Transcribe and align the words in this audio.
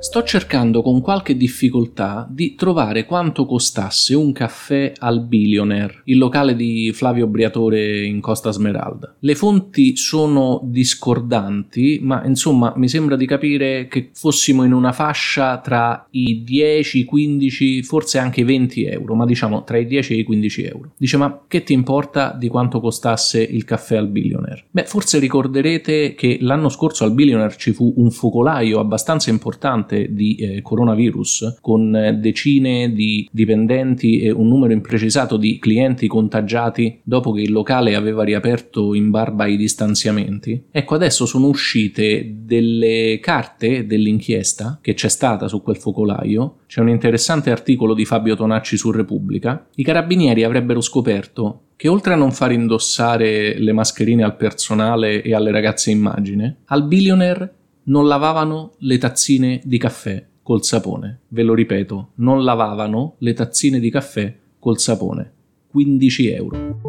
Sto 0.00 0.22
cercando 0.22 0.80
con 0.80 1.00
qualche 1.00 1.36
difficoltà 1.36 2.24
di 2.30 2.54
trovare 2.54 3.04
quanto 3.04 3.46
costasse 3.46 4.14
un 4.14 4.30
caffè 4.30 4.92
al 4.96 5.24
Billionaire, 5.24 6.02
il 6.04 6.18
locale 6.18 6.54
di 6.54 6.92
Flavio 6.94 7.26
Briatore 7.26 8.04
in 8.04 8.20
Costa 8.20 8.52
Smeralda. 8.52 9.16
Le 9.18 9.34
fonti 9.34 9.96
sono 9.96 10.60
discordanti, 10.62 11.98
ma 12.00 12.24
insomma 12.24 12.72
mi 12.76 12.88
sembra 12.88 13.16
di 13.16 13.26
capire 13.26 13.88
che 13.88 14.10
fossimo 14.14 14.62
in 14.62 14.72
una 14.72 14.92
fascia 14.92 15.58
tra 15.58 16.06
i 16.10 16.44
10, 16.44 17.04
15, 17.04 17.82
forse 17.82 18.18
anche 18.18 18.42
i 18.42 18.44
20 18.44 18.84
euro, 18.84 19.16
ma 19.16 19.26
diciamo 19.26 19.64
tra 19.64 19.78
i 19.78 19.86
10 19.86 20.14
e 20.14 20.18
i 20.18 20.22
15 20.22 20.62
euro. 20.62 20.92
Dice 20.96 21.16
ma 21.16 21.40
che 21.48 21.64
ti 21.64 21.72
importa 21.72 22.36
di 22.38 22.46
quanto 22.46 22.78
costasse 22.78 23.42
il 23.42 23.64
caffè 23.64 23.96
al 23.96 24.06
Billionaire? 24.06 24.66
Beh, 24.70 24.84
forse 24.84 25.18
ricorderete 25.18 26.14
che 26.14 26.38
l'anno 26.40 26.68
scorso 26.68 27.02
al 27.02 27.12
Billionaire 27.12 27.56
ci 27.58 27.72
fu 27.72 27.94
un 27.96 28.12
focolaio 28.12 28.78
abbastanza 28.78 29.30
importante 29.30 29.87
importante 29.88 30.12
di 30.12 30.36
eh, 30.36 30.62
coronavirus 30.62 31.58
con 31.60 31.94
eh, 31.94 32.14
decine 32.14 32.92
di 32.92 33.28
dipendenti 33.30 34.20
e 34.20 34.30
un 34.30 34.48
numero 34.48 34.72
imprecisato 34.72 35.36
di 35.36 35.58
clienti 35.58 36.06
contagiati 36.06 37.00
dopo 37.02 37.32
che 37.32 37.40
il 37.40 37.52
locale 37.52 37.94
aveva 37.94 38.22
riaperto 38.22 38.94
in 38.94 39.10
barba 39.10 39.44
ai 39.44 39.56
distanziamenti. 39.56 40.64
Ecco, 40.70 40.94
adesso 40.94 41.26
sono 41.26 41.46
uscite 41.46 42.36
delle 42.44 43.18
carte 43.20 43.86
dell'inchiesta 43.86 44.78
che 44.82 44.94
c'è 44.94 45.08
stata 45.08 45.48
su 45.48 45.62
quel 45.62 45.76
focolaio. 45.76 46.58
C'è 46.66 46.80
un 46.80 46.90
interessante 46.90 47.50
articolo 47.50 47.94
di 47.94 48.04
Fabio 48.04 48.36
Tonacci 48.36 48.76
su 48.76 48.90
Repubblica. 48.90 49.66
I 49.76 49.82
carabinieri 49.82 50.44
avrebbero 50.44 50.80
scoperto 50.80 51.62
che 51.78 51.86
oltre 51.86 52.14
a 52.14 52.16
non 52.16 52.32
far 52.32 52.50
indossare 52.50 53.56
le 53.56 53.72
mascherine 53.72 54.24
al 54.24 54.36
personale 54.36 55.22
e 55.22 55.32
alle 55.32 55.52
ragazze 55.52 55.92
immagine, 55.92 56.56
al 56.66 56.84
billionaire 56.84 57.57
non 57.88 58.06
lavavano 58.06 58.72
le 58.78 58.98
tazzine 58.98 59.60
di 59.64 59.78
caffè 59.78 60.24
col 60.42 60.62
sapone. 60.62 61.20
Ve 61.28 61.42
lo 61.42 61.54
ripeto, 61.54 62.10
non 62.16 62.44
lavavano 62.44 63.14
le 63.18 63.32
tazzine 63.32 63.80
di 63.80 63.90
caffè 63.90 64.34
col 64.58 64.78
sapone. 64.78 65.32
15 65.70 66.30
euro. 66.30 66.80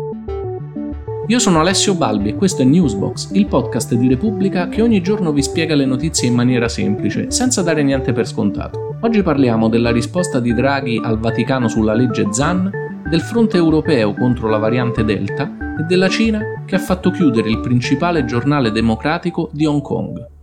Io 1.27 1.39
sono 1.39 1.59
Alessio 1.59 1.93
Balbi 1.93 2.29
e 2.29 2.35
questo 2.35 2.63
è 2.63 2.65
Newsbox, 2.65 3.31
il 3.33 3.45
podcast 3.45 3.93
di 3.93 4.07
Repubblica 4.07 4.67
che 4.67 4.81
ogni 4.81 5.01
giorno 5.01 5.31
vi 5.31 5.43
spiega 5.43 5.75
le 5.75 5.85
notizie 5.85 6.27
in 6.27 6.33
maniera 6.33 6.67
semplice, 6.67 7.31
senza 7.31 7.61
dare 7.61 7.83
niente 7.83 8.11
per 8.11 8.27
scontato. 8.27 8.97
Oggi 9.01 9.21
parliamo 9.21 9.69
della 9.69 9.91
risposta 9.91 10.39
di 10.39 10.53
Draghi 10.53 10.99
al 11.01 11.19
Vaticano 11.19 11.67
sulla 11.69 11.93
legge 11.93 12.27
ZAN, 12.31 12.69
del 13.09 13.21
fronte 13.21 13.57
europeo 13.57 14.13
contro 14.13 14.49
la 14.49 14.57
variante 14.57 15.05
Delta 15.05 15.77
e 15.79 15.83
della 15.83 16.09
Cina 16.09 16.41
che 16.65 16.75
ha 16.75 16.79
fatto 16.79 17.09
chiudere 17.11 17.49
il 17.49 17.61
principale 17.61 18.25
giornale 18.25 18.71
democratico 18.71 19.49
di 19.53 19.65
Hong 19.65 19.81
Kong. 19.81 20.37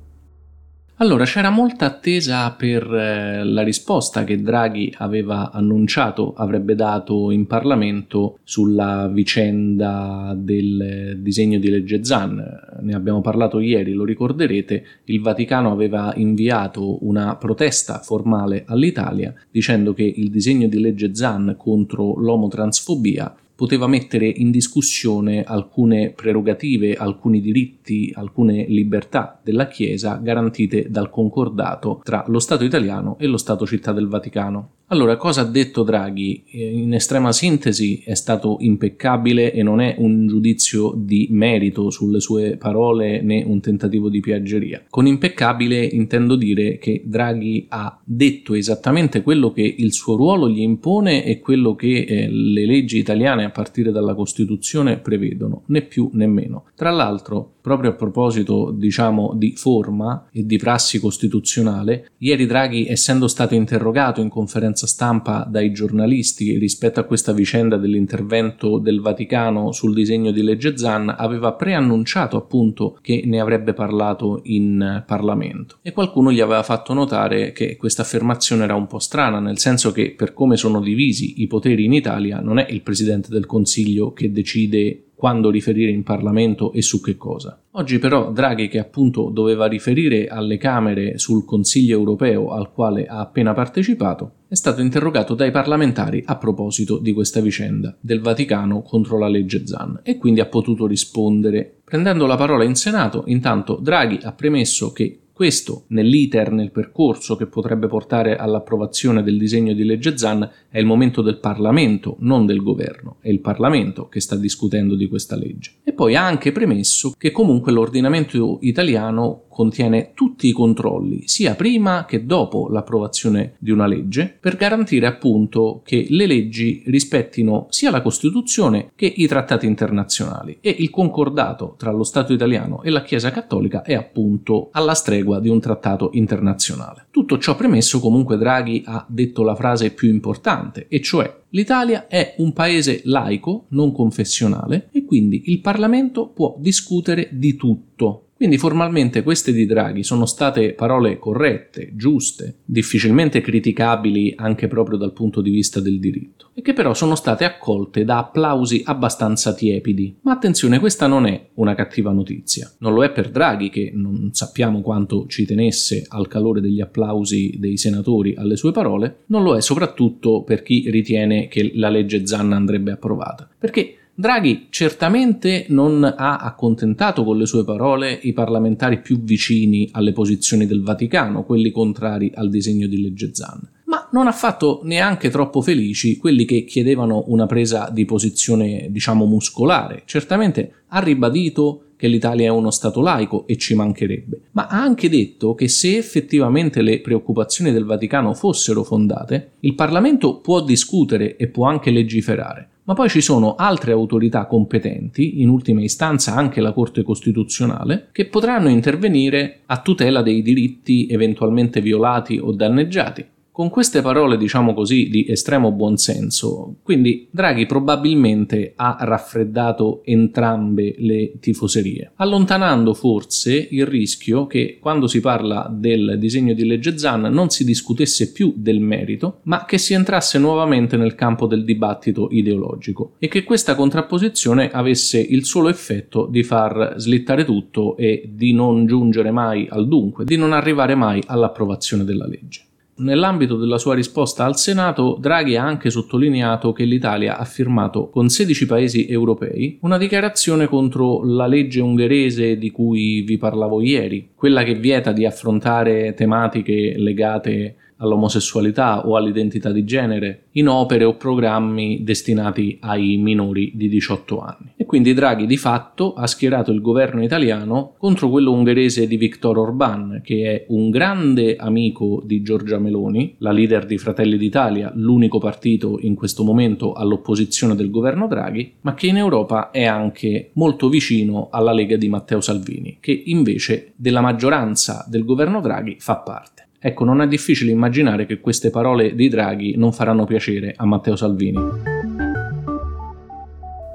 Allora, 0.98 1.27
c'era 1.27 1.50
molta 1.50 1.84
attesa 1.84 2.50
per 2.52 2.83
eh, 2.83 3.44
la 3.44 3.62
risposta 3.62 4.25
che 4.25 4.41
Draghi 4.41 4.94
aveva 4.97 5.50
annunciato 5.53 6.33
avrebbe 6.34 6.75
dato 6.75 7.30
in 7.30 7.47
Parlamento 7.47 8.38
sulla 8.44 9.06
vicenda 9.06 10.34
del 10.34 11.19
disegno 11.19 11.58
di 11.58 11.69
legge 11.69 12.03
ZAN. 12.03 12.78
Ne 12.80 12.94
abbiamo 12.94 13.20
parlato 13.20 13.61
ieri, 13.61 13.92
lo 13.92 14.05
ricorderete, 14.05 14.84
il 15.05 15.20
Vaticano 15.20 15.70
aveva 15.70 16.14
inviato 16.16 17.05
una 17.05 17.36
protesta 17.36 17.98
formale 17.98 18.64
all'Italia 18.66 19.34
dicendo 19.50 19.92
che 19.92 20.05
il 20.05 20.31
disegno 20.31 20.66
di 20.66 20.81
legge 20.81 21.14
ZAN 21.14 21.56
contro 21.58 22.19
l'omotransfobia 22.19 23.34
poteva 23.56 23.86
mettere 23.86 24.28
in 24.28 24.50
discussione 24.50 25.42
alcune 25.42 26.10
prerogative, 26.10 26.94
alcuni 26.94 27.40
diritti, 27.40 28.12
alcune 28.14 28.66
libertà 28.66 29.40
della 29.42 29.66
Chiesa 29.66 30.16
garantite 30.22 30.90
dal 30.90 31.08
concordato 31.10 32.00
tra 32.04 32.24
lo 32.28 32.38
Stato 32.38 32.64
italiano 32.64 33.16
e 33.18 33.26
lo 33.26 33.38
Stato 33.38 33.66
città 33.66 33.92
del 33.92 34.08
Vaticano. 34.08 34.75
Allora, 34.88 35.16
cosa 35.16 35.40
ha 35.40 35.44
detto 35.44 35.82
Draghi? 35.82 36.44
Eh, 36.48 36.78
in 36.78 36.94
estrema 36.94 37.32
sintesi 37.32 38.04
è 38.04 38.14
stato 38.14 38.58
impeccabile 38.60 39.52
e 39.52 39.64
non 39.64 39.80
è 39.80 39.97
un 39.98 40.28
giudizio 40.28 40.92
di 40.97 41.26
merito 41.32 41.91
sulle 41.91 42.20
sue 42.20 42.56
parole 42.56 43.20
né 43.20 43.42
un 43.44 43.60
tentativo 43.60 44.08
di 44.08 44.20
piaggeria. 44.20 44.84
Con 44.88 45.08
impeccabile 45.08 45.84
intendo 45.84 46.36
dire 46.36 46.78
che 46.78 47.02
Draghi 47.04 47.66
ha 47.70 48.00
detto 48.04 48.54
esattamente 48.54 49.22
quello 49.22 49.50
che 49.50 49.75
il 49.76 49.92
suo 49.92 50.14
ruolo 50.14 50.48
gli 50.48 50.60
impone 50.60 51.25
e 51.25 51.41
quello 51.41 51.75
che 51.75 52.04
eh, 52.04 52.28
le 52.30 52.64
leggi 52.64 52.98
italiane 52.98 53.42
a 53.42 53.50
partire 53.50 53.91
dalla 53.91 54.14
Costituzione 54.14 54.98
prevedono, 54.98 55.64
né 55.66 55.82
più 55.82 56.10
né 56.12 56.28
meno. 56.28 56.66
Tra 56.76 56.91
l'altro, 56.91 57.54
proprio 57.60 57.91
a 57.91 57.94
proposito, 57.94 58.70
diciamo, 58.70 59.34
di 59.34 59.56
forma 59.56 60.28
e 60.30 60.46
di 60.46 60.56
prassi 60.56 61.00
costituzionale, 61.00 62.10
ieri 62.19 62.46
Draghi, 62.46 62.86
essendo 62.86 63.26
stato 63.26 63.56
interrogato 63.56 64.20
in 64.20 64.28
conferenza 64.28 64.75
stampa 64.84 65.47
dai 65.48 65.72
giornalisti 65.72 66.59
rispetto 66.59 67.00
a 67.00 67.04
questa 67.04 67.32
vicenda 67.32 67.78
dell'intervento 67.78 68.76
del 68.76 69.00
Vaticano 69.00 69.72
sul 69.72 69.94
disegno 69.94 70.32
di 70.32 70.42
legge 70.42 70.76
Zan, 70.76 71.14
aveva 71.16 71.54
preannunciato 71.54 72.37
appunto 72.37 72.98
che 73.00 73.22
ne 73.25 73.41
avrebbe 73.41 73.72
parlato 73.72 74.41
in 74.44 75.04
Parlamento. 75.06 75.76
E 75.81 75.92
qualcuno 75.92 76.31
gli 76.31 76.41
aveva 76.41 76.62
fatto 76.62 76.92
notare 76.92 77.53
che 77.53 77.76
questa 77.76 78.03
affermazione 78.03 78.64
era 78.64 78.75
un 78.75 78.87
po' 78.87 78.98
strana, 78.98 79.41
nel 79.41 79.59
senso 79.59 79.92
che 79.92 80.12
per 80.16 80.34
come 80.34 80.56
sono 80.56 80.81
divisi 80.81 81.41
i 81.41 81.47
poteri 81.47 81.84
in 81.84 81.93
Italia 81.93 82.41
non 82.41 82.58
è 82.58 82.66
il 82.69 82.82
Presidente 82.82 83.31
del 83.31 83.47
Consiglio 83.47 84.12
che 84.12 84.31
decide 84.32 85.06
quando 85.16 85.50
riferire 85.50 85.91
in 85.91 86.03
Parlamento 86.03 86.72
e 86.72 86.82
su 86.82 87.00
che 87.00 87.16
cosa. 87.16 87.59
Oggi 87.72 87.99
però 87.99 88.31
Draghi, 88.31 88.69
che 88.69 88.78
appunto 88.78 89.31
doveva 89.31 89.66
riferire 89.66 90.28
alle 90.28 90.59
Camere 90.59 91.19
sul 91.19 91.44
Consiglio 91.44 91.99
europeo 91.99 92.50
al 92.50 92.71
quale 92.71 93.06
ha 93.06 93.21
appena 93.21 93.55
partecipato, 93.55 94.32
è 94.49 94.55
stato 94.55 94.82
interrogato 94.82 95.34
dai 95.34 95.50
parlamentari 95.50 96.22
a 96.25 96.37
proposito 96.37 96.99
di 96.99 97.12
questa 97.12 97.41
vicenda 97.41 97.97
del 97.99 98.21
Vaticano 98.21 98.82
contro 98.82 99.19
la 99.19 99.28
legge 99.28 99.66
Zan 99.66 100.00
e 100.03 100.19
quindi 100.19 100.41
ha 100.41 100.47
potuto 100.47 100.87
rispondere. 100.87 101.81
Prendendo 101.82 102.26
la 102.26 102.37
parola 102.37 102.65
in 102.65 102.75
Senato, 102.75 103.25
intanto 103.26 103.78
Draghi 103.81 104.21
ha 104.22 104.32
premesso 104.32 104.93
che 104.93 105.21
questo, 105.36 105.84
nell'iter, 105.88 106.50
nel 106.50 106.70
percorso 106.70 107.36
che 107.36 107.44
potrebbe 107.44 107.88
portare 107.88 108.38
all'approvazione 108.38 109.22
del 109.22 109.36
disegno 109.36 109.74
di 109.74 109.84
legge 109.84 110.16
ZAN, 110.16 110.50
è 110.70 110.78
il 110.78 110.86
momento 110.86 111.20
del 111.20 111.41
Parlamento, 111.41 112.16
non 112.20 112.47
del 112.47 112.62
governo. 112.62 113.16
È 113.20 113.28
il 113.28 113.41
Parlamento 113.41 114.08
che 114.08 114.20
sta 114.20 114.34
discutendo 114.34 114.94
di 114.94 115.06
questa 115.08 115.36
legge. 115.36 115.75
E 115.84 115.92
poi 115.92 116.14
ha 116.14 116.25
anche 116.25 116.52
premesso 116.52 117.12
che 117.19 117.32
comunque 117.32 117.70
l'ordinamento 117.70 118.56
italiano 118.62 119.42
contiene 119.56 120.12
tutti 120.14 120.48
i 120.48 120.52
controlli, 120.52 121.28
sia 121.28 121.54
prima 121.54 122.04
che 122.04 122.26
dopo 122.26 122.69
l'approvazione 122.69 123.54
di 123.58 123.70
una 123.70 123.86
legge, 123.86 124.36
per 124.38 124.56
garantire 124.56 125.06
appunto 125.06 125.80
che 125.82 126.06
le 126.10 126.26
leggi 126.26 126.82
rispettino 126.84 127.66
sia 127.70 127.91
la 127.91 128.02
Costituzione 128.02 128.91
che 128.94 129.06
i 129.06 129.26
trattati 129.26 129.64
internazionali 129.64 130.58
e 130.60 130.76
il 130.78 130.91
concordato 130.91 131.75
tra 131.78 131.91
lo 131.91 132.04
Stato 132.04 132.34
italiano 132.34 132.82
e 132.82 132.91
la 132.91 133.02
Chiesa 133.02 133.30
cattolica 133.30 133.80
è 133.80 133.94
appunto 133.94 134.69
alla 134.72 134.94
stregua 135.26 135.41
di 135.41 135.48
un 135.48 135.60
trattato 135.60 136.10
internazionale. 136.12 137.06
Tutto 137.10 137.38
ciò 137.38 137.56
premesso 137.56 137.98
comunque 137.98 138.37
Draghi 138.37 138.84
ha 138.87 139.04
detto 139.09 139.42
la 139.42 139.56
frase 139.56 139.91
più 139.91 140.09
importante, 140.09 140.87
e 140.88 141.00
cioè 141.00 141.42
l'Italia 141.50 142.06
è 142.06 142.37
un 142.38 142.53
paese 142.53 143.00
laico, 143.04 143.66
non 143.70 143.92
confessionale, 143.92 144.88
e 144.92 145.04
quindi 145.04 145.42
il 145.47 145.60
Parlamento 145.60 146.28
può 146.28 146.54
discutere 146.59 147.28
di 147.32 147.56
tutto 147.56 148.25
quindi 148.36 148.58
formalmente 148.58 149.22
queste 149.22 149.50
di 149.50 149.64
Draghi 149.64 150.02
sono 150.02 150.26
state 150.26 150.74
parole 150.74 151.19
corrette, 151.19 151.92
giuste, 151.94 152.56
difficilmente 152.66 153.41
criticabili 153.41 154.34
anche 154.36 154.69
proprio 154.69 154.98
dal 154.98 155.14
punto 155.14 155.41
di 155.41 155.48
vista 155.48 155.80
del 155.80 155.98
diritto, 155.98 156.50
e 156.52 156.60
che 156.60 156.75
però 156.75 156.92
sono 156.92 157.14
state 157.14 157.44
accolte 157.44 158.04
da 158.04 158.19
applausi 158.19 158.82
abbastanza 158.84 159.54
tiepidi. 159.54 160.16
Ma 160.20 160.32
attenzione, 160.32 160.78
questa 160.78 161.06
non 161.06 161.25
è 161.25 161.48
una 161.54 161.75
cattiva 161.75 162.12
notizia. 162.12 162.70
Non 162.80 162.92
lo 162.92 163.02
è 163.02 163.10
per 163.10 163.30
Draghi, 163.30 163.70
che 163.70 163.91
non 163.94 164.28
sappiamo 164.32 164.82
quanto 164.82 165.26
ci 165.28 165.46
tenesse 165.46 166.04
al 166.06 166.28
calore 166.28 166.61
degli 166.61 166.82
applausi 166.82 167.55
dei 167.58 167.78
senatori 167.78 168.34
alle 168.37 168.56
sue 168.56 168.70
parole, 168.70 169.20
non 169.28 169.44
lo 169.44 169.56
è 169.56 169.62
soprattutto 169.62 170.43
per 170.43 170.62
chi 170.62 170.90
ritiene 170.90 171.49
che 171.49 171.70
la 171.75 171.88
legge 171.88 172.26
Zanna 172.26 172.56
andrebbe 172.56 172.93
approvata. 172.93 173.49
Perché 173.58 173.94
Draghi 174.18 174.68
certamente 174.70 175.66
non 175.68 176.02
ha 176.02 176.38
accontentato 176.38 177.22
con 177.22 177.36
le 177.36 177.44
sue 177.44 177.64
parole 177.64 178.18
i 178.22 178.32
parlamentari 178.32 179.02
più 179.02 179.20
vicini 179.20 179.90
alle 179.92 180.14
posizioni 180.14 180.64
del 180.64 180.82
Vaticano, 180.82 181.44
quelli 181.44 181.70
contrari 181.70 182.32
al 182.34 182.48
disegno 182.48 182.86
di 182.86 183.02
legge 183.02 183.34
Zan, 183.34 183.60
ma 183.84 184.08
non 184.12 184.26
ha 184.26 184.32
fatto 184.32 184.80
neanche 184.84 185.28
troppo 185.28 185.60
felici 185.60 186.16
quelli 186.16 186.46
che 186.46 186.64
chiedevano 186.64 187.24
una 187.26 187.44
presa 187.44 187.90
di 187.92 188.06
posizione, 188.06 188.86
diciamo, 188.88 189.26
muscolare. 189.26 190.04
Certamente 190.06 190.72
ha 190.88 191.00
ribadito 191.00 191.82
che 191.96 192.08
l'Italia 192.08 192.46
è 192.46 192.50
uno 192.50 192.70
Stato 192.70 193.02
laico 193.02 193.46
e 193.46 193.58
ci 193.58 193.74
mancherebbe, 193.74 194.44
ma 194.52 194.66
ha 194.66 194.80
anche 194.80 195.10
detto 195.10 195.54
che 195.54 195.68
se 195.68 195.94
effettivamente 195.94 196.80
le 196.80 197.02
preoccupazioni 197.02 197.70
del 197.70 197.84
Vaticano 197.84 198.32
fossero 198.32 198.82
fondate, 198.82 199.50
il 199.60 199.74
Parlamento 199.74 200.38
può 200.38 200.62
discutere 200.62 201.36
e 201.36 201.48
può 201.48 201.66
anche 201.66 201.90
legiferare 201.90 202.70
ma 202.87 202.94
poi 202.94 203.09
ci 203.09 203.21
sono 203.21 203.55
altre 203.55 203.93
autorità 203.93 204.47
competenti, 204.47 205.43
in 205.43 205.49
ultima 205.49 205.83
istanza 205.83 206.35
anche 206.35 206.61
la 206.61 206.73
Corte 206.73 207.03
Costituzionale, 207.03 208.09
che 208.12 208.27
potranno 208.27 208.69
intervenire 208.69 209.61
a 209.67 209.81
tutela 209.81 210.23
dei 210.23 210.41
diritti 210.41 211.06
eventualmente 211.09 211.81
violati 211.81 212.38
o 212.38 212.53
danneggiati 212.53 213.35
con 213.56 213.70
queste 213.70 214.03
parole, 214.03 214.37
diciamo 214.37 214.75
così, 214.75 215.08
di 215.08 215.25
estremo 215.26 215.73
buonsenso, 215.73 216.75
quindi 216.82 217.26
Draghi 217.31 217.64
probabilmente 217.64 218.75
ha 218.76 218.99
raffreddato 219.00 220.03
entrambe 220.05 220.94
le 220.99 221.38
tifoserie, 221.41 222.12
allontanando 222.17 222.93
forse 222.93 223.69
il 223.70 223.87
rischio 223.87 224.47
che 224.47 224.76
quando 224.79 225.06
si 225.06 225.20
parla 225.20 225.70
del 225.73 226.17
disegno 226.19 226.53
di 226.53 226.67
legge 226.67 226.99
Zan 226.99 227.23
non 227.32 227.49
si 227.49 227.64
discutesse 227.64 228.31
più 228.31 228.53
del 228.55 228.79
merito, 228.79 229.38
ma 229.44 229.64
che 229.64 229.79
si 229.79 229.94
entrasse 229.94 230.38
nuovamente 230.38 230.99
nel 230.99 231.14
campo 231.14 231.47
del 231.47 231.64
dibattito 231.64 232.29
ideologico 232.31 233.12
e 233.19 233.26
che 233.29 233.43
questa 233.43 233.75
contrapposizione 233.75 234.70
avesse 234.70 235.19
il 235.19 235.47
solo 235.47 235.70
effetto 235.70 236.29
di 236.31 236.43
far 236.43 236.97
slittare 236.99 237.47
tutto 237.47 237.97
e 237.97 238.29
di 238.31 238.52
non 238.52 238.85
giungere 238.85 239.31
mai 239.31 239.67
al 239.70 239.88
dunque, 239.88 240.26
di 240.26 240.37
non 240.37 240.52
arrivare 240.52 240.94
mai 240.94 241.23
all'approvazione 241.25 242.05
della 242.05 242.26
legge. 242.26 242.65
Nell'ambito 242.98 243.56
della 243.56 243.76
sua 243.76 243.94
risposta 243.94 244.46
al 244.46 244.56
Senato, 244.56 245.19
Draghi 245.20 245.56
ha 245.56 245.64
anche 245.64 245.90
sottolineato 245.90 246.72
che 246.72 246.84
l'Italia 246.84 247.37
ha 247.37 247.44
firmato 247.44 248.08
con 248.08 248.31
16 248.31 248.64
paesi 248.64 249.06
europei 249.06 249.78
una 249.82 249.98
dichiarazione 249.98 250.66
contro 250.66 251.22
la 251.22 251.46
legge 251.46 251.82
ungherese 251.82 252.56
di 252.56 252.70
cui 252.70 253.20
vi 253.20 253.37
parlavo 253.37 253.82
ieri, 253.82 254.31
quella 254.34 254.62
che 254.62 254.76
vieta 254.76 255.12
di 255.12 255.26
affrontare 255.26 256.14
tematiche 256.14 256.94
legate 256.96 257.76
all'omosessualità 257.98 259.06
o 259.06 259.16
all'identità 259.16 259.70
di 259.70 259.84
genere 259.84 260.44
in 260.52 260.69
opere 260.69 261.04
o 261.04 261.16
programmi 261.16 262.02
destinati 262.02 262.78
ai 262.81 263.16
minori 263.16 263.72
di 263.75 263.88
18 263.88 264.40
anni. 264.40 264.72
E 264.76 264.84
quindi 264.84 265.14
Draghi 265.14 265.46
di 265.46 265.56
fatto 265.56 266.14
ha 266.14 266.26
schierato 266.26 266.72
il 266.72 266.81
governo 266.81 267.22
italiano 267.22 267.94
contro 267.98 268.28
quello 268.28 268.52
ungherese 268.52 269.06
di 269.06 269.16
Viktor 269.16 269.58
Orban, 269.58 270.20
che 270.22 270.44
è 270.44 270.64
un 270.69 270.90
grande 270.90 271.56
amico 271.56 272.22
di 272.25 272.43
Giorgia 272.43 272.78
Meloni, 272.78 273.34
la 273.38 273.52
leader 273.52 273.87
di 273.87 273.99
Fratelli 273.99 274.37
d'Italia, 274.37 274.92
l'unico 274.94 275.38
partito 275.38 275.99
in 276.00 276.14
questo 276.14 276.44
momento 276.44 276.92
all'opposizione 276.92 277.75
del 277.75 277.90
governo 277.90 278.26
Draghi, 278.26 278.75
ma 278.82 278.94
che 278.94 279.06
in 279.06 279.16
Europa 279.16 279.70
è 279.70 279.84
anche 279.84 280.50
molto 280.54 280.88
vicino 280.88 281.49
alla 281.50 281.72
Lega 281.72 281.96
di 281.96 282.08
Matteo 282.08 282.40
Salvini, 282.40 282.99
che 283.00 283.22
invece 283.26 283.92
della 283.96 284.20
maggioranza 284.20 285.04
del 285.08 285.25
governo 285.25 285.60
Draghi 285.60 285.96
fa 285.99 286.16
parte. 286.16 286.65
Ecco, 286.78 287.05
non 287.05 287.20
è 287.20 287.28
difficile 287.28 287.70
immaginare 287.70 288.26
che 288.26 288.40
queste 288.40 288.70
parole 288.70 289.14
di 289.14 289.28
Draghi 289.28 289.76
non 289.76 289.93
faranno 289.93 290.25
piacere 290.25 290.75
a 290.76 290.84
Matteo 290.84 291.17
Salvini. 291.17 291.58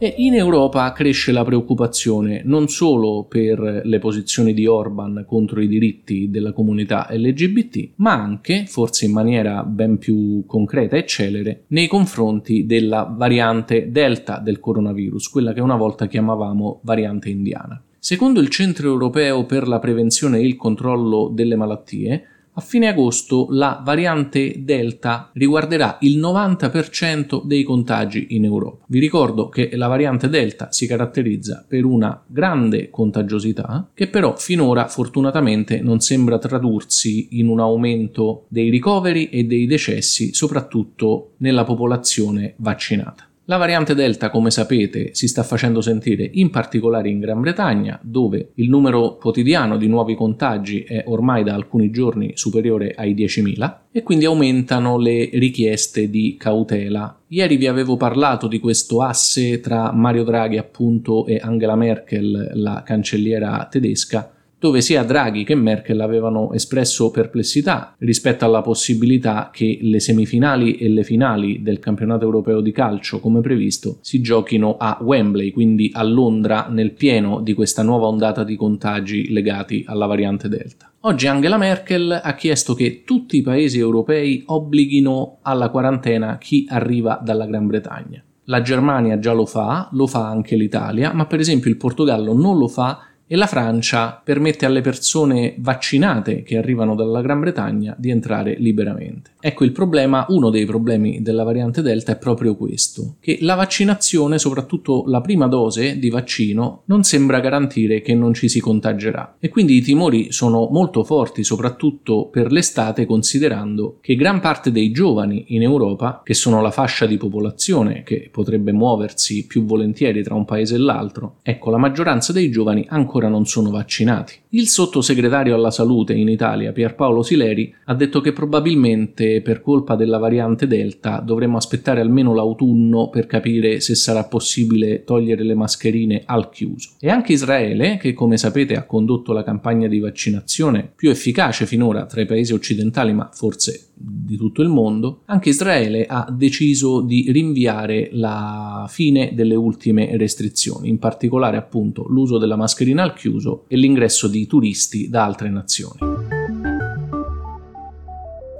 E 0.03 0.15
in 0.17 0.33
Europa 0.33 0.91
cresce 0.93 1.31
la 1.31 1.45
preoccupazione 1.45 2.41
non 2.43 2.69
solo 2.69 3.25
per 3.29 3.81
le 3.83 3.99
posizioni 3.99 4.51
di 4.51 4.65
Orban 4.65 5.25
contro 5.27 5.61
i 5.61 5.67
diritti 5.67 6.31
della 6.31 6.53
comunità 6.53 7.07
LGBT, 7.11 7.89
ma 7.97 8.13
anche, 8.13 8.65
forse 8.65 9.05
in 9.05 9.11
maniera 9.11 9.63
ben 9.63 9.99
più 9.99 10.43
concreta 10.47 10.97
e 10.97 11.05
celere, 11.05 11.65
nei 11.67 11.85
confronti 11.85 12.65
della 12.65 13.13
variante 13.15 13.91
Delta 13.91 14.39
del 14.39 14.59
coronavirus, 14.59 15.29
quella 15.29 15.53
che 15.53 15.61
una 15.61 15.75
volta 15.75 16.07
chiamavamo 16.07 16.79
variante 16.81 17.29
indiana. 17.29 17.79
Secondo 17.99 18.39
il 18.39 18.49
Centro 18.49 18.87
europeo 18.87 19.45
per 19.45 19.67
la 19.67 19.77
prevenzione 19.77 20.39
e 20.39 20.47
il 20.47 20.55
controllo 20.55 21.29
delle 21.31 21.55
malattie, 21.55 22.25
a 22.53 22.61
fine 22.61 22.87
agosto 22.87 23.47
la 23.49 23.81
variante 23.83 24.63
Delta 24.63 25.29
riguarderà 25.33 25.97
il 26.01 26.19
90% 26.19 27.43
dei 27.43 27.63
contagi 27.63 28.27
in 28.31 28.43
Europa. 28.43 28.85
Vi 28.87 28.99
ricordo 28.99 29.47
che 29.47 29.69
la 29.75 29.87
variante 29.87 30.27
Delta 30.27 30.71
si 30.71 30.85
caratterizza 30.85 31.63
per 31.67 31.85
una 31.85 32.21
grande 32.27 32.89
contagiosità 32.89 33.89
che 33.93 34.07
però 34.07 34.35
finora 34.35 34.87
fortunatamente 34.87 35.81
non 35.81 36.01
sembra 36.01 36.37
tradursi 36.39 37.39
in 37.39 37.47
un 37.47 37.59
aumento 37.59 38.45
dei 38.49 38.69
ricoveri 38.69 39.29
e 39.29 39.45
dei 39.45 39.65
decessi, 39.65 40.33
soprattutto 40.33 41.31
nella 41.37 41.63
popolazione 41.63 42.55
vaccinata. 42.57 43.30
La 43.51 43.57
variante 43.57 43.95
Delta, 43.95 44.29
come 44.29 44.49
sapete, 44.49 45.09
si 45.11 45.27
sta 45.27 45.43
facendo 45.43 45.81
sentire 45.81 46.29
in 46.35 46.49
particolare 46.49 47.09
in 47.09 47.19
Gran 47.19 47.41
Bretagna, 47.41 47.99
dove 48.01 48.51
il 48.55 48.69
numero 48.69 49.17
quotidiano 49.17 49.75
di 49.75 49.89
nuovi 49.89 50.15
contagi 50.15 50.83
è 50.83 51.03
ormai 51.07 51.43
da 51.43 51.53
alcuni 51.53 51.91
giorni 51.91 52.31
superiore 52.35 52.93
ai 52.95 53.13
10.000 53.13 53.75
e 53.91 54.03
quindi 54.03 54.23
aumentano 54.23 54.97
le 54.97 55.31
richieste 55.33 56.09
di 56.09 56.37
cautela. 56.39 57.23
Ieri 57.27 57.57
vi 57.57 57.67
avevo 57.67 57.97
parlato 57.97 58.47
di 58.47 58.57
questo 58.57 59.01
asse 59.01 59.59
tra 59.59 59.91
Mario 59.91 60.23
Draghi 60.23 60.57
appunto 60.57 61.25
e 61.25 61.37
Angela 61.43 61.75
Merkel, 61.75 62.51
la 62.53 62.83
cancelliera 62.85 63.67
tedesca, 63.69 64.31
dove 64.61 64.81
sia 64.81 65.01
Draghi 65.01 65.43
che 65.43 65.55
Merkel 65.55 65.99
avevano 66.01 66.53
espresso 66.53 67.09
perplessità 67.09 67.95
rispetto 67.97 68.45
alla 68.45 68.61
possibilità 68.61 69.49
che 69.51 69.79
le 69.81 69.99
semifinali 69.99 70.75
e 70.75 70.87
le 70.87 71.03
finali 71.03 71.63
del 71.63 71.79
campionato 71.79 72.25
europeo 72.25 72.61
di 72.61 72.71
calcio, 72.71 73.19
come 73.19 73.41
previsto, 73.41 73.97
si 74.01 74.21
giochino 74.21 74.77
a 74.77 74.99
Wembley, 75.01 75.49
quindi 75.49 75.89
a 75.91 76.03
Londra, 76.03 76.67
nel 76.69 76.91
pieno 76.91 77.41
di 77.41 77.55
questa 77.55 77.81
nuova 77.81 78.05
ondata 78.05 78.43
di 78.43 78.55
contagi 78.55 79.31
legati 79.31 79.83
alla 79.87 80.05
variante 80.05 80.47
Delta. 80.47 80.91
Oggi 80.99 81.25
Angela 81.25 81.57
Merkel 81.57 82.21
ha 82.23 82.35
chiesto 82.35 82.75
che 82.75 83.01
tutti 83.03 83.37
i 83.37 83.41
paesi 83.41 83.79
europei 83.79 84.43
obblighino 84.45 85.39
alla 85.41 85.69
quarantena 85.69 86.37
chi 86.37 86.67
arriva 86.69 87.19
dalla 87.19 87.47
Gran 87.47 87.65
Bretagna. 87.65 88.23
La 88.45 88.61
Germania 88.61 89.17
già 89.17 89.33
lo 89.33 89.45
fa, 89.47 89.89
lo 89.93 90.05
fa 90.05 90.27
anche 90.27 90.55
l'Italia, 90.55 91.13
ma 91.13 91.25
per 91.25 91.39
esempio 91.39 91.69
il 91.69 91.77
Portogallo 91.77 92.33
non 92.33 92.57
lo 92.57 92.67
fa 92.67 92.99
e 93.31 93.37
la 93.37 93.47
Francia 93.47 94.19
permette 94.21 94.65
alle 94.65 94.81
persone 94.81 95.55
vaccinate 95.57 96.43
che 96.43 96.57
arrivano 96.57 96.95
dalla 96.95 97.21
Gran 97.21 97.39
Bretagna 97.39 97.95
di 97.97 98.09
entrare 98.09 98.57
liberamente. 98.59 99.31
Ecco 99.39 99.63
il 99.63 99.71
problema, 99.71 100.25
uno 100.27 100.49
dei 100.49 100.65
problemi 100.65 101.21
della 101.21 101.43
variante 101.43 101.81
Delta 101.81 102.11
è 102.11 102.17
proprio 102.17 102.57
questo, 102.57 103.15
che 103.21 103.37
la 103.39 103.55
vaccinazione, 103.55 104.37
soprattutto 104.37 105.05
la 105.07 105.21
prima 105.21 105.47
dose 105.47 105.97
di 105.97 106.09
vaccino, 106.09 106.81
non 106.87 107.03
sembra 107.03 107.39
garantire 107.39 108.01
che 108.01 108.13
non 108.13 108.33
ci 108.33 108.49
si 108.49 108.59
contagerà 108.59 109.37
e 109.39 109.47
quindi 109.47 109.77
i 109.77 109.81
timori 109.81 110.33
sono 110.33 110.67
molto 110.69 111.05
forti, 111.05 111.45
soprattutto 111.45 112.25
per 112.25 112.51
l'estate, 112.51 113.05
considerando 113.05 113.99
che 114.01 114.15
gran 114.15 114.41
parte 114.41 114.73
dei 114.73 114.91
giovani 114.91 115.45
in 115.55 115.61
Europa, 115.61 116.21
che 116.21 116.33
sono 116.33 116.61
la 116.61 116.71
fascia 116.71 117.05
di 117.05 117.15
popolazione 117.15 118.03
che 118.03 118.27
potrebbe 118.29 118.73
muoversi 118.73 119.47
più 119.47 119.63
volentieri 119.63 120.21
tra 120.21 120.35
un 120.35 120.43
paese 120.43 120.75
e 120.75 120.79
l'altro, 120.79 121.37
ecco 121.43 121.69
la 121.69 121.77
maggioranza 121.77 122.33
dei 122.33 122.51
giovani 122.51 122.85
ancora 122.89 123.19
ancora 123.21 123.27
non 123.29 123.45
sono 123.45 123.69
vaccinati. 123.69 124.33
Il 124.49 124.67
sottosegretario 124.67 125.55
alla 125.55 125.71
salute 125.71 126.13
in 126.13 126.27
Italia, 126.27 126.71
Pierpaolo 126.71 127.21
Sileri, 127.21 127.73
ha 127.85 127.93
detto 127.93 128.19
che 128.19 128.33
probabilmente 128.33 129.41
per 129.41 129.61
colpa 129.61 129.95
della 129.95 130.17
variante 130.17 130.67
Delta 130.67 131.19
dovremo 131.19 131.57
aspettare 131.57 132.01
almeno 132.01 132.33
l'autunno 132.33 133.09
per 133.09 133.27
capire 133.27 133.79
se 133.79 133.95
sarà 133.95 134.25
possibile 134.25 135.03
togliere 135.03 135.43
le 135.43 135.55
mascherine 135.55 136.23
al 136.25 136.49
chiuso. 136.49 136.91
E 136.99 137.09
anche 137.09 137.33
Israele, 137.33 137.97
che 137.97 138.13
come 138.13 138.37
sapete 138.37 138.75
ha 138.75 138.85
condotto 138.85 139.31
la 139.31 139.43
campagna 139.43 139.87
di 139.87 139.99
vaccinazione 139.99 140.91
più 140.95 141.09
efficace 141.09 141.65
finora 141.65 142.05
tra 142.05 142.21
i 142.21 142.25
paesi 142.25 142.53
occidentali, 142.53 143.13
ma 143.13 143.29
forse 143.31 143.90
di 144.03 144.37
tutto 144.37 144.61
il 144.61 144.69
mondo, 144.69 145.21
anche 145.25 145.49
Israele 145.49 146.05
ha 146.05 146.27
deciso 146.31 147.01
di 147.01 147.31
rinviare 147.31 148.09
la 148.13 148.85
fine 148.89 149.31
delle 149.33 149.55
ultime 149.55 150.17
restrizioni, 150.17 150.89
in 150.89 150.99
particolare 150.99 151.57
appunto 151.57 152.05
l'uso 152.07 152.37
della 152.37 152.55
mascherina 152.55 153.03
al 153.03 153.13
chiuso 153.13 153.65
e 153.67 153.75
l'ingresso 153.75 154.27
di 154.27 154.47
turisti 154.47 155.09
da 155.09 155.25
altre 155.25 155.49
nazioni. 155.49 156.10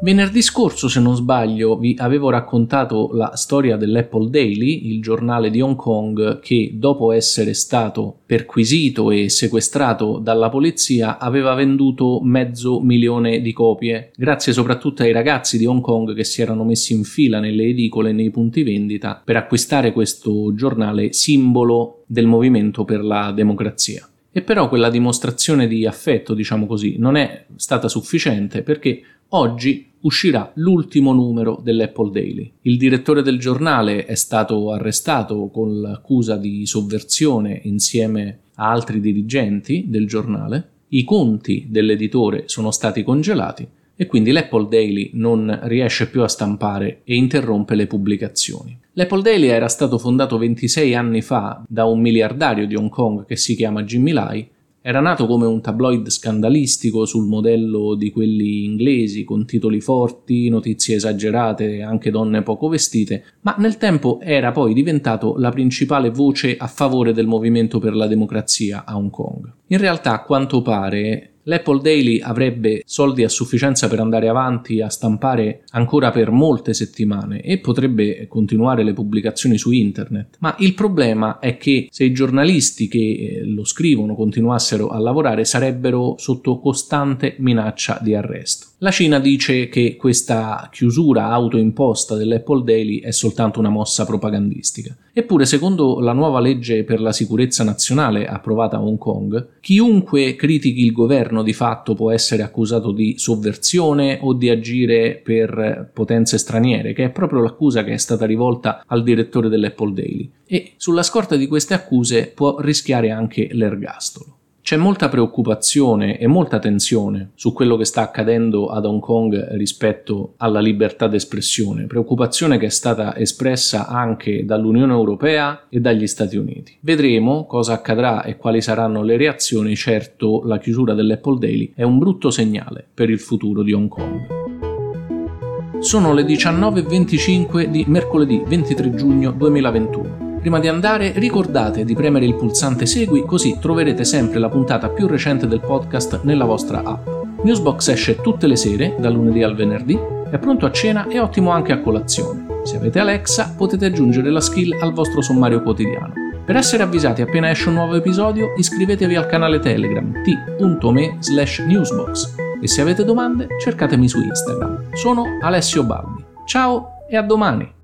Venerdì 0.03 0.41
scorso, 0.41 0.87
se 0.87 0.99
non 0.99 1.15
sbaglio, 1.15 1.77
vi 1.77 1.95
avevo 1.99 2.31
raccontato 2.31 3.11
la 3.13 3.35
storia 3.35 3.77
dell'Apple 3.77 4.31
Daily, 4.31 4.91
il 4.91 4.99
giornale 4.99 5.51
di 5.51 5.61
Hong 5.61 5.75
Kong 5.75 6.39
che 6.39 6.71
dopo 6.73 7.11
essere 7.11 7.53
stato 7.53 8.21
perquisito 8.25 9.11
e 9.11 9.29
sequestrato 9.29 10.17
dalla 10.17 10.49
polizia 10.49 11.19
aveva 11.19 11.53
venduto 11.53 12.19
mezzo 12.23 12.79
milione 12.81 13.41
di 13.41 13.53
copie, 13.53 14.11
grazie 14.15 14.53
soprattutto 14.53 15.03
ai 15.03 15.11
ragazzi 15.11 15.59
di 15.59 15.67
Hong 15.67 15.81
Kong 15.81 16.15
che 16.15 16.23
si 16.23 16.41
erano 16.41 16.63
messi 16.63 16.93
in 16.93 17.03
fila 17.03 17.39
nelle 17.39 17.65
edicole 17.65 18.09
e 18.09 18.13
nei 18.13 18.31
punti 18.31 18.63
vendita 18.63 19.21
per 19.23 19.35
acquistare 19.35 19.93
questo 19.93 20.51
giornale 20.55 21.13
simbolo 21.13 22.05
del 22.07 22.25
movimento 22.25 22.85
per 22.85 23.03
la 23.03 23.31
democrazia. 23.31 24.09
E 24.33 24.41
però 24.41 24.69
quella 24.69 24.89
dimostrazione 24.89 25.67
di 25.67 25.85
affetto, 25.85 26.33
diciamo 26.33 26.65
così, 26.65 26.95
non 26.97 27.17
è 27.17 27.45
stata 27.57 27.89
sufficiente 27.89 28.63
perché 28.63 29.03
oggi 29.33 29.89
uscirà 30.01 30.51
l'ultimo 30.55 31.13
numero 31.13 31.59
dell'Apple 31.63 32.11
Daily. 32.11 32.51
Il 32.61 32.77
direttore 32.77 33.21
del 33.21 33.37
giornale 33.37 34.05
è 34.05 34.15
stato 34.15 34.71
arrestato 34.71 35.49
con 35.53 35.79
l'accusa 35.79 36.37
di 36.37 36.65
sovversione 36.65 37.59
insieme 37.63 38.39
a 38.55 38.71
altri 38.71 38.99
dirigenti 38.99 39.85
del 39.87 40.07
giornale, 40.07 40.69
i 40.89 41.03
conti 41.03 41.67
dell'editore 41.69 42.43
sono 42.47 42.71
stati 42.71 43.03
congelati 43.03 43.67
e 43.95 44.07
quindi 44.07 44.31
l'Apple 44.31 44.67
Daily 44.67 45.11
non 45.13 45.59
riesce 45.63 46.09
più 46.09 46.23
a 46.23 46.27
stampare 46.27 47.01
e 47.03 47.15
interrompe 47.15 47.75
le 47.75 47.87
pubblicazioni. 47.87 48.77
L'Apple 48.93 49.21
Daily 49.21 49.47
era 49.47 49.67
stato 49.67 49.97
fondato 49.97 50.37
26 50.37 50.95
anni 50.95 51.21
fa 51.21 51.63
da 51.67 51.85
un 51.85 52.01
miliardario 52.01 52.65
di 52.65 52.75
Hong 52.75 52.89
Kong 52.89 53.25
che 53.25 53.37
si 53.37 53.55
chiama 53.55 53.83
Jimmy 53.83 54.11
Lai 54.11 54.49
era 54.83 54.99
nato 54.99 55.27
come 55.27 55.45
un 55.45 55.61
tabloid 55.61 56.09
scandalistico 56.09 57.05
sul 57.05 57.27
modello 57.27 57.93
di 57.93 58.11
quelli 58.11 58.63
inglesi, 58.63 59.23
con 59.23 59.45
titoli 59.45 59.79
forti, 59.79 60.49
notizie 60.49 60.95
esagerate 60.95 61.83
anche 61.83 62.09
donne 62.09 62.41
poco 62.41 62.67
vestite, 62.67 63.23
ma 63.41 63.53
nel 63.59 63.77
tempo 63.77 64.19
era 64.21 64.51
poi 64.51 64.73
diventato 64.73 65.35
la 65.37 65.51
principale 65.51 66.09
voce 66.09 66.57
a 66.57 66.65
favore 66.65 67.13
del 67.13 67.27
movimento 67.27 67.77
per 67.77 67.95
la 67.95 68.07
democrazia 68.07 68.83
a 68.83 68.97
Hong 68.97 69.11
Kong. 69.11 69.51
In 69.67 69.77
realtà, 69.77 70.13
a 70.13 70.23
quanto 70.23 70.63
pare, 70.63 71.30
L'Apple 71.43 71.81
Daily 71.81 72.19
avrebbe 72.19 72.83
soldi 72.85 73.23
a 73.23 73.29
sufficienza 73.29 73.87
per 73.87 73.99
andare 73.99 74.27
avanti 74.27 74.81
a 74.81 74.89
stampare 74.89 75.63
ancora 75.71 76.11
per 76.11 76.29
molte 76.29 76.73
settimane 76.73 77.41
e 77.41 77.57
potrebbe 77.57 78.27
continuare 78.27 78.83
le 78.83 78.93
pubblicazioni 78.93 79.57
su 79.57 79.71
internet, 79.71 80.37
ma 80.39 80.55
il 80.59 80.73
problema 80.73 81.39
è 81.39 81.57
che 81.57 81.87
se 81.89 82.03
i 82.03 82.11
giornalisti 82.11 82.87
che 82.87 82.99
eh, 82.99 83.45
lo 83.45 83.63
scrivono 83.63 84.15
continuassero 84.15 84.89
a 84.89 84.99
lavorare 84.99 85.45
sarebbero 85.45 86.15
sotto 86.17 86.59
costante 86.59 87.35
minaccia 87.39 87.99
di 88.01 88.13
arresto. 88.13 88.67
La 88.83 88.91
Cina 88.91 89.19
dice 89.19 89.67
che 89.67 89.95
questa 89.95 90.67
chiusura 90.71 91.27
autoimposta 91.27 92.15
dell'Apple 92.15 92.63
Daily 92.63 92.99
è 92.99 93.11
soltanto 93.11 93.59
una 93.59 93.69
mossa 93.69 94.05
propagandistica. 94.05 94.95
Eppure, 95.13 95.45
secondo 95.45 95.99
la 95.99 96.13
nuova 96.13 96.39
legge 96.39 96.83
per 96.83 97.01
la 97.01 97.11
sicurezza 97.11 97.63
nazionale 97.63 98.25
approvata 98.25 98.77
a 98.77 98.81
Hong 98.81 98.97
Kong, 98.97 99.59
chiunque 99.59 100.35
critichi 100.35 100.85
il 100.85 100.93
governo 100.93 101.43
di 101.43 101.51
fatto 101.51 101.95
può 101.95 102.11
essere 102.11 102.43
accusato 102.43 102.91
di 102.91 103.17
sovversione 103.17 104.19
o 104.21 104.33
di 104.33 104.49
agire 104.49 105.19
per 105.21 105.89
potenze 105.93 106.37
straniere, 106.37 106.93
che 106.93 107.05
è 107.05 107.09
proprio 107.09 107.41
l'accusa 107.41 107.83
che 107.83 107.91
è 107.91 107.97
stata 107.97 108.25
rivolta 108.25 108.83
al 108.87 109.03
direttore 109.03 109.49
dell'Apple 109.49 109.93
Daily. 109.93 110.31
E 110.45 110.73
sulla 110.77 111.03
scorta 111.03 111.35
di 111.35 111.47
queste 111.47 111.73
accuse 111.73 112.27
può 112.27 112.59
rischiare 112.59 113.11
anche 113.11 113.49
l'ergastolo. 113.51 114.37
C'è 114.71 114.77
molta 114.77 115.09
preoccupazione 115.09 116.17
e 116.17 116.27
molta 116.27 116.57
tensione 116.57 117.31
su 117.35 117.51
quello 117.51 117.75
che 117.75 117.83
sta 117.83 118.03
accadendo 118.03 118.67
ad 118.67 118.85
Hong 118.85 119.01
Kong 119.01 119.49
rispetto 119.57 120.35
alla 120.37 120.61
libertà 120.61 121.07
d'espressione, 121.07 121.87
preoccupazione 121.87 122.57
che 122.57 122.67
è 122.67 122.69
stata 122.69 123.17
espressa 123.17 123.87
anche 123.87 124.45
dall'Unione 124.45 124.93
Europea 124.93 125.65
e 125.67 125.81
dagli 125.81 126.07
Stati 126.07 126.37
Uniti. 126.37 126.77
Vedremo 126.79 127.45
cosa 127.47 127.73
accadrà 127.73 128.23
e 128.23 128.37
quali 128.37 128.61
saranno 128.61 129.03
le 129.03 129.17
reazioni, 129.17 129.75
certo 129.75 130.41
la 130.45 130.57
chiusura 130.57 130.93
dell'Apple 130.93 131.37
Daily 131.37 131.73
è 131.75 131.83
un 131.83 131.99
brutto 131.99 132.31
segnale 132.31 132.87
per 132.93 133.09
il 133.09 133.19
futuro 133.19 133.63
di 133.63 133.73
Hong 133.73 133.89
Kong. 133.89 135.79
Sono 135.79 136.13
le 136.13 136.23
19.25 136.23 137.65
di 137.65 137.83
mercoledì 137.89 138.41
23 138.47 138.95
giugno 138.95 139.31
2021. 139.31 140.30
Prima 140.41 140.59
di 140.59 140.67
andare 140.67 141.11
ricordate 141.17 141.85
di 141.85 141.93
premere 141.93 142.25
il 142.25 142.35
pulsante 142.35 142.87
Segui 142.87 143.23
così 143.27 143.59
troverete 143.59 144.03
sempre 144.03 144.39
la 144.39 144.49
puntata 144.49 144.89
più 144.89 145.05
recente 145.05 145.47
del 145.47 145.59
podcast 145.59 146.21
nella 146.23 146.45
vostra 146.45 146.81
app. 146.83 147.07
Newsbox 147.43 147.89
esce 147.89 148.15
tutte 148.15 148.47
le 148.47 148.55
sere, 148.55 148.95
dal 148.97 149.13
lunedì 149.13 149.43
al 149.43 149.55
venerdì, 149.55 149.99
è 150.31 150.39
pronto 150.39 150.65
a 150.65 150.71
cena 150.71 151.07
e 151.07 151.19
ottimo 151.19 151.51
anche 151.51 151.73
a 151.73 151.79
colazione. 151.79 152.47
Se 152.63 152.77
avete 152.77 152.97
Alexa 152.97 153.53
potete 153.55 153.85
aggiungere 153.85 154.31
la 154.31 154.41
skill 154.41 154.81
al 154.81 154.93
vostro 154.93 155.21
sommario 155.21 155.61
quotidiano. 155.61 156.13
Per 156.43 156.55
essere 156.55 156.81
avvisati 156.81 157.21
appena 157.21 157.51
esce 157.51 157.69
un 157.69 157.75
nuovo 157.75 157.93
episodio 157.93 158.53
iscrivetevi 158.57 159.15
al 159.15 159.27
canale 159.27 159.59
Telegram 159.59 160.11
t.me 160.23 161.17
slash 161.19 161.59
newsbox 161.59 162.35
e 162.59 162.67
se 162.67 162.81
avete 162.81 163.05
domande 163.05 163.45
cercatemi 163.59 164.09
su 164.09 164.19
Instagram. 164.19 164.93
Sono 164.93 165.37
Alessio 165.39 165.83
Baldi. 165.83 166.23
Ciao 166.45 167.05
e 167.07 167.15
a 167.15 167.21
domani! 167.21 167.80